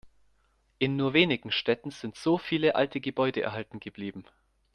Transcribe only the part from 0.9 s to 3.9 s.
nur wenigen Städten sind so viele alte Gebäude erhalten